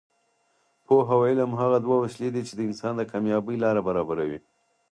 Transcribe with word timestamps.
پوهه 0.85 1.11
او 1.17 1.21
علم 1.29 1.51
هغه 1.61 1.77
دوه 1.85 1.97
وسلې 2.03 2.29
دي 2.35 2.41
چې 2.47 2.53
د 2.55 2.59
انسان 2.69 2.93
د 2.97 3.01
کامیابۍ 3.11 3.55
لاره 3.63 3.81
برابروي. 3.87 4.39